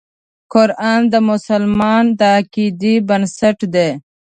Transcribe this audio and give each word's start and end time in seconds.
قرآن 0.53 1.01
د 1.13 1.15
مسلمان 1.29 2.05
د 2.19 2.21
عقیدې 2.37 2.95
بنسټ 3.07 3.57
دی. 3.73 3.89